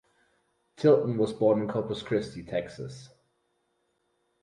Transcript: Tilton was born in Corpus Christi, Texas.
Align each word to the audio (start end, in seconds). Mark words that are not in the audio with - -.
Tilton 0.77 1.19
was 1.19 1.31
born 1.31 1.61
in 1.61 1.67
Corpus 1.67 2.01
Christi, 2.01 2.41
Texas. 2.41 3.09